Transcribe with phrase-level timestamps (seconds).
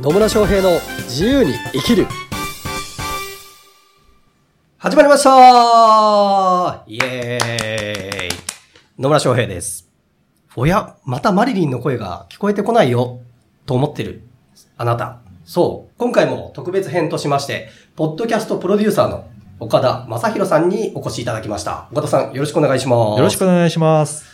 [0.00, 2.06] 野村翔平の自由に生きる
[4.78, 8.38] 始まりましたイエーイ
[8.98, 9.88] 野村翔平です。
[10.56, 13.20] おや、またマリリンの声が聞こえてこないよ、
[13.66, 14.22] と思ってる。
[14.76, 15.18] あなた。
[15.44, 15.92] そう。
[15.98, 19.28] 今回も特別編としまして、ポッドキャストプロデューサーの
[19.60, 21.88] 岡田正宏さんにお越しいただきました。
[21.92, 23.18] 岡田さん、よろしくお願いします。
[23.18, 24.24] よろしくお願いします。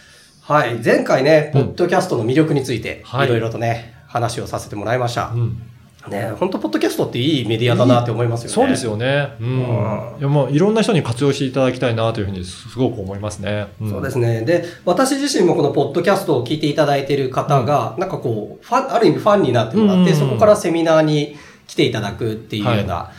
[0.42, 0.82] はい。
[0.82, 5.28] 前回ね、ポうんッドキャストの魅力について、はいいろいろとね、話をさせてもらいました。
[5.28, 5.62] うん、
[6.10, 8.54] ね、本当ポッドキャストっていいメディアだなって思いますよね。
[8.54, 9.34] そうですよね。
[9.40, 9.48] うん。
[9.48, 13.68] うんいやもういろんな人に活用していただきたいなというふうにすごく思いますね。
[13.82, 14.42] んそうですね。
[14.42, 21.36] で、私自身もこのポッドキャストを聞いていただいている方が、なんかこう、ファン、ある意味ファンになってもらって、うんそこからセミナーに
[21.66, 23.10] 来ていただくっていうような、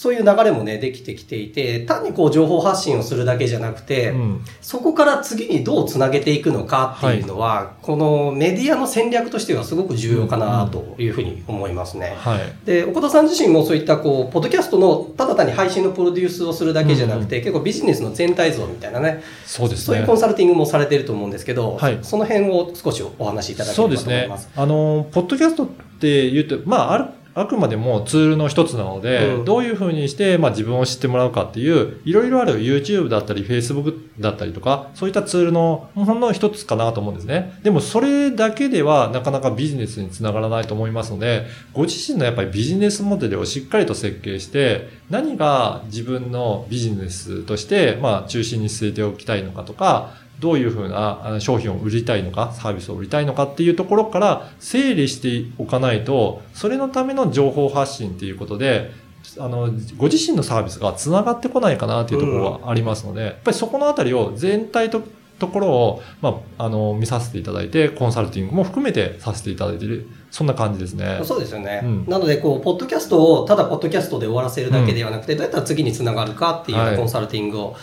[0.00, 4.44] そういう流れもね、できてきていて、単にこう情報発信をするだけじゃなくて、うん。
[4.62, 12.16] そこから次にどうつなげていくのかっていうのは、このメディアの戦略としてはすごく重要かなというふうに思いますね。
[12.16, 12.40] はい。
[12.64, 20.18] で、岡田さん自身もそういったこう、ポッドキャストのただ単に配信のプロデュースをするだけじゃなくて、結構ビジネスの全体像みたいなね、そうですねそういうコン。
[20.18, 24.50] サルティングもされてると思うんですけど、はいその辺を少しお話しいただけそればうですねと思います。。
[24.56, 25.66] あの、ポッドキャストっ
[26.00, 37.58] て言うと、まあ、ある、あくまでもツールの一つなので、うんどういうふうにして、まあ、自分を知ってもらうかっていう、いろいろある YouTube だったり Facebook だったりとか、そういったツールのほんの一つかなと思うんですね。
[37.62, 58.90] でもそれだけではなかなかビジネスにつながらないと思いますので、ご自身のやっぱりビジネスモデルをしっかりと設計して、何が自分のビジネスとして、まあ、中心に据えておきたいのかとか、どういうふうな商品を売りたいのか、サービスを売りたいのかっていうところから整理しておかないと、それのための情報発信っていうことで、
[59.38, 65.02] あの、ご自身のサービスが繋がってこないかなっていうところはありますので、やっぱりそこのあたりを全体と、
[65.38, 71.20] ところを、まあ、あの、見させていただいて、コンサルティングも含めてさせていただいている、そんな感じですね。
[71.24, 71.80] そうですよね。
[71.82, 77.76] うんなので、こう、ポッドキャストをただポッドキャストで終わらせるだけではなくて、どうやったら次につながるかっていうコンサルティングを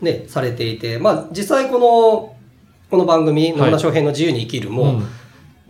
[0.00, 2.36] ね、されていて、まあ、実際この、
[2.90, 5.06] この番組、野村翔平の自由に生きるも、うん。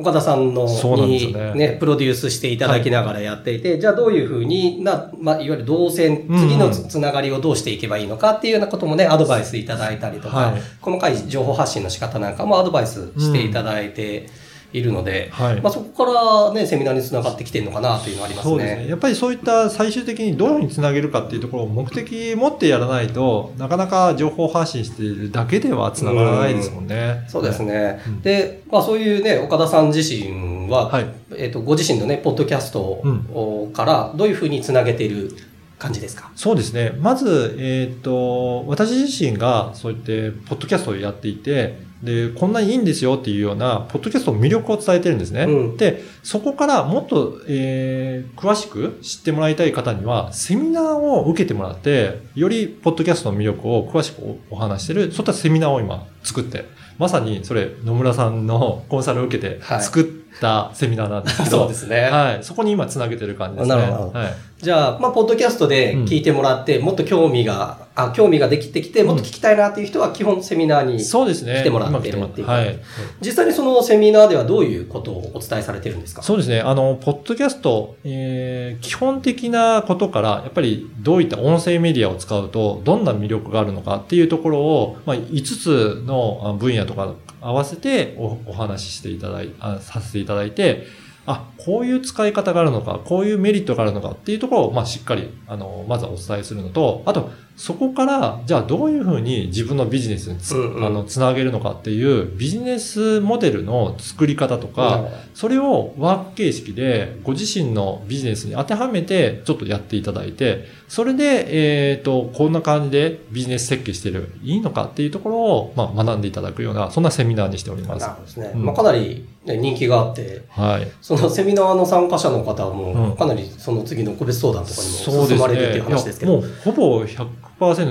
[0.01, 1.55] 岡田さんのによね。
[1.55, 10.63] ね、プロデュースしていただきながらやっていて、じゃあどういうふうにな、まあ、いわゆる動線、うん次のつつながりをどうしていけばいいのかっていうようなこともね、アドバイスいただいたりとか、はい。
[10.81, 14.29] 細かい情報発信の仕方なんかもアドバイスしていただいて
[14.73, 18.83] いるので、はいまあ、そこからね、セミナーにつながってきてるのかなというのはありますそうですね。
[18.85, 18.91] ね。
[18.91, 27.25] やっぱりそういった最終的にどういうふうにつなげるかっていうところを目的持ってやらないと、なかなか情報発信しているだけではつながらないですもんね。
[27.29, 28.03] そうですね。
[28.07, 31.07] うんで、まあそういうね、岡田さん自身は、はい
[31.37, 35.35] えっ、と、ご自身のね、ポッドキャストをからどういうふうにつなげている
[35.79, 36.31] 感じですか？
[36.35, 36.93] そうですね。
[37.01, 45.45] まず、えっ、と、私自身がそうやって、ポッドキャストをやっていて、で、こんなにいいんですよっていうような、ポッドキャストの魅力を伝えてるんですね。
[45.45, 56.67] うんで、そこからもっと、えー詳しく知ってもらいたい方には、セミナーを受けてもらって、より、ポッドキャストの魅力を詳しくおお話してる、そういったセミナーを今作って、
[56.99, 62.01] まさにそれ、野村さんのコンサルを受けてはい作ったセミナーなんですけど、そうですね。
[62.03, 62.39] はい。
[62.45, 63.77] そこに今つなげてる感じですね。
[63.77, 64.35] なるほどはい。
[64.63, 71.61] じゃあ、まあ、ポッドキャストで聞いてもらって、もっと興味が、あ、興味ができてきて、もっと聞きたいなっていう人は、基本セミナーに、そうですね。
[71.61, 72.77] 来てもらってっていうはい。
[73.21, 76.23] 実際にそのセミナーではどういうことをお伝えされてるんですか？
[76.23, 76.61] そうですね。
[76.61, 90.87] あの、ポッドキャスト、えー基本的なことから、やっぱりどういった音声メディアを使うと、どんな魅力があるのかっていうところを、まあ、5つのあ分野とか合わせてお話ししていただいあ、させていただいて、
[91.27, 118.13] あ、こういう使い方があるのか、こういうメリットがあるのかっていうところを、まあ、しっかり、あの、まずはお伝えするのと、あと、そこから、じゃあどういうふうに自分のビジネスにつ,、うんうんあのつなげるのかっていうビジネスモデルの作り方とか、それをワーク形式でご自身のビジネスに当てはめてちょっとやっていただいて、それで、えっ、と、こんな感じでビジネス設計してる、いいのかっていうところを、まあ、学んでいただくような、そんなセミナーにしておりますなる。
[118.15, 118.53] ほどですね。
[118.55, 120.89] うんまあ、かなり、ね、人気があって、はい。
[121.03, 125.27] そのセミナーの参加者の方も、うんかなりその次の個別相談とかにも。
[125.27, 126.39] 進まれるっていう話ですけど。
[126.39, 127.27] いやもう、ほぼ100%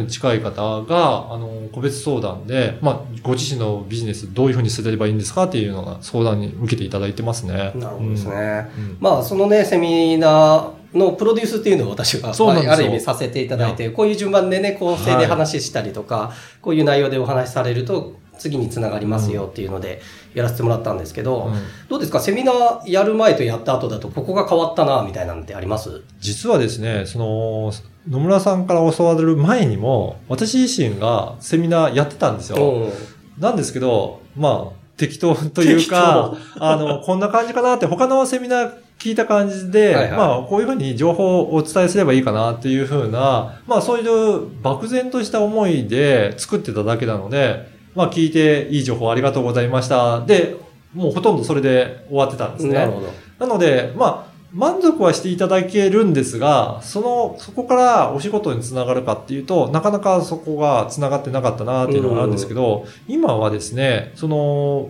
[0.08, 7.74] 近い方が、あの、個別相談で、まあ、ご自身のビジネスどういうふうにすればいいんですかっていうような相談に受けていただいてますね。
[7.76, 8.72] なるほどですね。
[8.78, 8.84] うん。
[8.84, 8.98] うん。
[9.00, 16.32] まあ、そのね、セミナーのプロデュースっていうのを私が、ある意味させていただいて、こういう順番でね、構成で話したりとか、
[16.62, 20.00] こういう内容でお話しされると、次につながりますよっていうので、
[20.36, 21.54] やらせてもらったんですけど、うん。
[21.90, 22.20] どうですか？
[22.20, 26.04] セミナーやる前とやった後だと、ここが変わったな、みたいなのってあります？
[26.20, 27.72] 実はですね、その、
[28.10, 32.58] 野村さんから教わる前にも、私自身がセミナーやってたんですよ。
[32.58, 50.22] うんなんですけど、まあ、適当というか、あの、こんな感じかなって、他のセミナー聞いた感じで、はいはいまあ、こういうふうに情報をお伝えすればいいかなっていうふうな、まあ、そういう漠然とした思いで作ってただけなので、まあ、聞いていい情報ありがとうございました。
[50.22, 50.56] で、
[50.96, 52.74] もうほとんどそれで終わってたんですね。
[52.74, 53.08] なるほど。
[53.40, 64.90] なので、まあ、満足はしていただけるんですが、その、そこからお仕事につながるかっていうと、なかなかそこがつながってなかったなっていうのがあるんですけど、今はですね、その、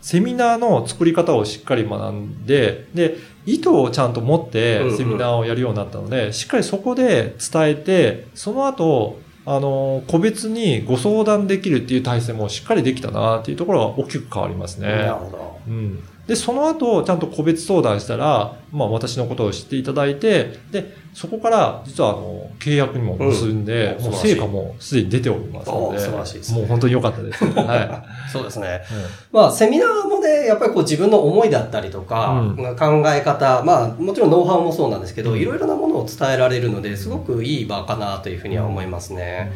[0.00, 14.88] セミナーの作り方をしっかり学んで、で、意図をちゃんと持ってセミナーをやるようになったので、しっかりそこで伝えて、その後、あの、個別にご相談できるっていう体制もしっかりできたなっていうところが大きく変わりますね。
[14.88, 15.58] なるほど。
[15.66, 16.02] うん。
[16.28, 27.44] で、その後、ちゃんと個別相談したら、まあ私のことを知っていただいて、で、そこから、実はあの、契約にも結んで、もううん素晴らしい成果もすでに出ておりますので、お素晴らしいですもう本当に良かったです。
[27.56, 28.82] はそうですね。
[28.90, 29.34] い。
[29.34, 39.52] まあ、セミナーもね、やっぱりこう自分の思いだったりとか、う考え方、まあ、もちろんノウハウもそうなんですけど、うんいろいろなものを伝えられるので、すごくいい場かなというふうには思いますね。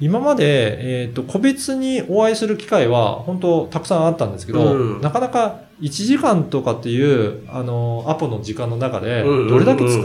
[0.00, 10.00] 今まで、えっ、と、個別にお会いする機会は、本当たくさんあったんですけど、うんなかなか1時間とかっていう、あの、アポの時間の中で、うんうんうんどれだけ伝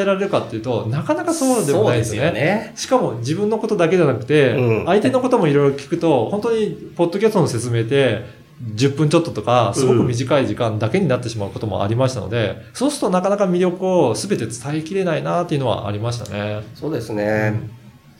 [0.00, 2.32] えられるかっていうと、なかなかそうでもないですね。
[2.32, 2.72] ね。
[2.76, 8.38] しかも自分のことだけじゃなくて、うん相手のこともいろいろ聞くと、本当に、ポッドキャストの説明って、
[8.74, 16.62] 10分ちょっととか、すごく短い時間だけになってしまうこともありましたので、そうするとなかなか魅力を全て伝えきれないなっていうのはありましたね。
[16.74, 17.77] そうですね。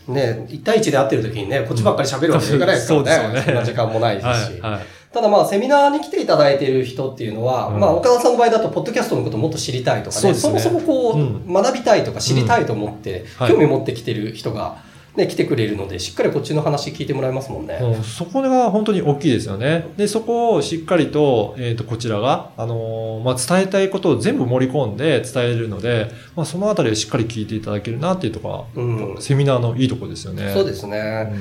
[0.08, 3.02] ね、1対1で会ってる時にね、こっちばっかり喋るわけにいかないですからね。
[3.02, 4.60] そうですよねそんな時間もないですし。
[4.60, 4.72] はい。
[4.72, 4.81] はい。
[5.12, 14.76] ただまあ、セミナーに来ていただいている人っていうのは、うんまあ、岡田さんの場合だと、ポッドキャストのことをもっと知りたいとかね、そねもそもこう、うん学びたいとか知りたいと思って、はい興味持ってきてる人が、
[15.19, 17.79] ね、来てくれるので、しっかりこっちの話聞いてもらえますもんね。
[18.03, 19.88] そこが本当に大きいですよね。
[19.97, 30.53] で、そこをしっかりと、えっ、と、こちらが、あのーまあ、伝えたいことを全部盛り込んで伝えるので、まあ、そのあたりをしっかり聞いていただけるなっていうところが、うんセミナーのいいところですよね。
[30.55, 31.23] そうですうね。
[31.25, 31.35] ん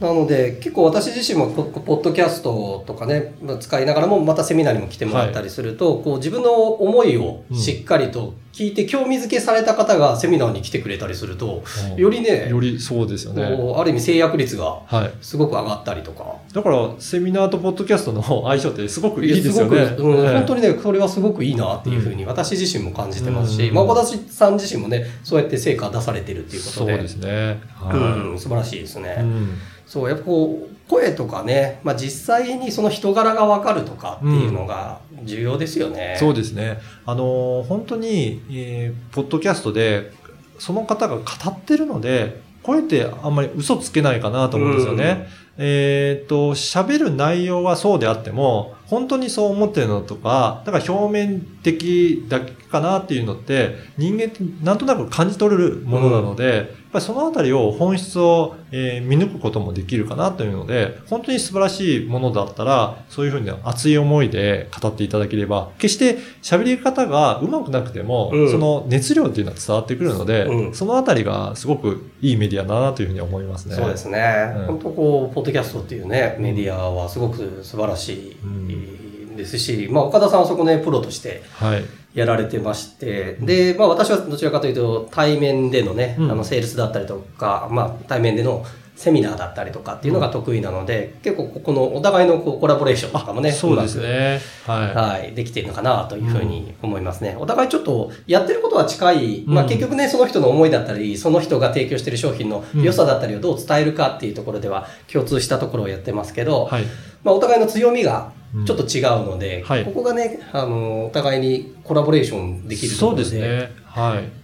[0.00, 11.64] なので、結構私自身もポポッドキャストとかね、まあ使いながらも、またセミナーにも来てもらったりすると、こう自分の思いをしっかりと聞いて、興味づけされた方がセミナーに来てくれたりすると、
[11.96, 13.42] よりね、よりそうですよね。
[13.42, 15.10] ある意味制約率がはい。
[15.20, 16.36] すごく上がったりとか。
[16.52, 19.76] だから、セミナーとポッドキャストの相性ってすごくいいですよね。
[19.98, 27.60] うんええ本当にね、それはすごくいいなっていうふうに私自身も感じてますし、うんまあ、さん自身もね、そうやって成果出されてるっていうことで、そうですね。
[27.74, 29.16] はいうん、素晴らしいですね。
[29.18, 36.16] うんそう、やっぱこう、声とかね、まあ実際にその人柄がわかるとかっていうのが重要ですよね。
[36.18, 36.78] そうですね。
[37.06, 40.12] あのー本当に、えーポッドキャストで、
[40.58, 45.26] その方が語ってるので、声ってあんまり嘘つけないかなと思うんですよね。
[45.56, 73.76] えっ、と、喋る内容はそうであっても、本当にそう思ってるのとか、だから表面的だけかなっていうのって、人間ってなんとなく感じ取れるものなので、やっぱりそのあたりを本質を、えー見抜くこともできるかなというので、本当に素晴らしいものだったら、そういうふうに熱い思いで語っていただければ、決して喋り方が上手くなくても、うんその熱量っていうのは伝わってくるので、うんそのあたりがすごくいいメディアだなというふうに思いますね。
[73.76, 74.52] そうですね。
[74.56, 78.70] うん本当こう、ポッドキャストっていうね、メディアはすごく素晴らしうん。
[78.70, 81.84] いですし、まあ岡田さんはそこね、プロとしてはい。
[82.14, 86.30] やられてまして、で、まあ私はどちらかというと対面でのね、うん。
[86.30, 88.64] あの、セールスだったりとか、まあ対面での
[88.96, 94.40] セミナーだったりとかっていうのが得意なので、結構ここのお互いのこうコラボレーションとかもね、そうですね。
[94.66, 94.94] はい。
[94.94, 97.36] はい、できてるのかなというふうに思いますね。
[97.38, 106.84] お互いちょっとやってることは近い、まあうん結局ね、その人の思いだったり、その人が提供している商品の良さだったりをどう伝えるかっていうところでは共通したところをやってますけど、はい。
[107.24, 108.32] まあお互いの強みが
[108.66, 113.24] ちょっと違うので、はいここがね、あの、お互いにコラボレーションできるところで。
[113.24, 113.72] そうですね。
[113.84, 114.43] はい。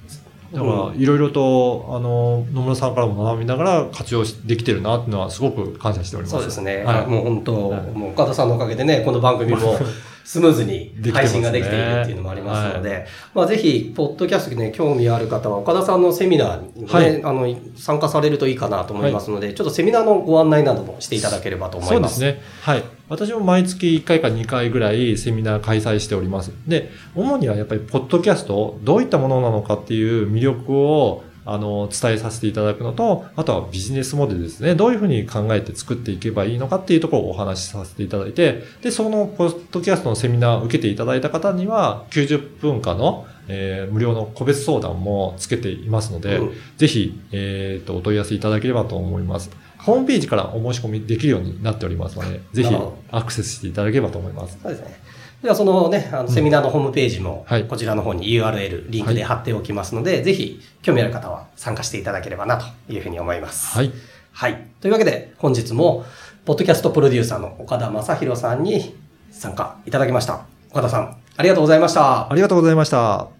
[0.52, 6.32] だから、いろいろと、あの、野村さんからも学びながら活用しできてるなっていうのはすごく感謝しております。
[6.32, 6.82] そうですね。
[6.84, 7.06] はい。
[7.06, 9.78] もう本当、はいもう岡田さんのおかげでね、この番組も
[10.24, 22.08] スムーズに配信ができているっていうのもありますので、まあぜひ、ポッドキャストにね、興味ある方は、岡田さんのセミナーにね、はいあの、参加されるといいかなと思いますので、ちょっとセミナーのご案内などもしていただければと思いうま。
[22.08, 22.42] そですすね。
[22.62, 22.84] はい。
[23.08, 26.52] 私も毎月1回か2回ぐらいセミナー開催しております。
[26.66, 34.76] で、主にはやっぱりポッドキャスト、どういったものなのかっていう魅力を、あの、伝えさせていただくのと、あとはビジネスモデルですね。
[34.76, 49.50] どういうふうに考えて作っていけばいいのかっていうところをお話しさせていただいて、で、そのポッドキャストのセミナーを受けていただいた方には、90分間の、えー無料の個別相談もつけていますので、うんぜひ、えっ、と、お問い合わせいただければと思います。
[49.78, 52.74] ホームページからお申し込みできるようになっておりますので、ぜひ
[53.10, 54.58] アクセスしていただければと思います。
[54.62, 55.09] そうですね。
[55.42, 63.76] では、そのね、あの、セミナーのホームページも、はいこちらの方に URL、リンクで貼っておきますので、ぜひ、興味ある方は参加していただければな、というふうに思います。
[63.76, 63.92] はい。
[64.32, 64.66] はい。
[64.80, 66.04] というわけで、本日も、
[66.44, 68.96] ポッドキャストプロデューサーの岡田正宏さんに
[69.30, 70.42] 参加いただきました。
[70.70, 72.30] 岡田さん、ありがとうございました。
[72.30, 73.39] ありがとうございました。